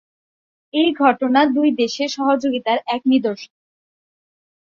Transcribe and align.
এই 0.73 0.89
ঘটনা 0.99 1.41
দুই 1.55 1.69
দেশের 1.77 2.09
সহযোগিতার 2.09 2.79
এক 2.87 3.01
নিদর্শন। 3.05 3.53